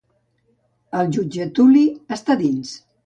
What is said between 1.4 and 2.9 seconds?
Tully està dins.